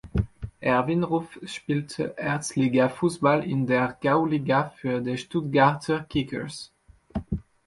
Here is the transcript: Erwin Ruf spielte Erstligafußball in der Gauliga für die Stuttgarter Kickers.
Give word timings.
Erwin 0.61 1.03
Ruf 1.03 1.39
spielte 1.45 2.15
Erstligafußball 2.17 3.43
in 3.43 3.67
der 3.67 3.99
Gauliga 4.01 4.71
für 4.77 4.99
die 4.99 5.15
Stuttgarter 5.19 6.05
Kickers. 6.09 6.71